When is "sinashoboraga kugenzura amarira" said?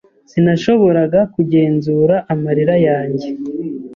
0.31-2.75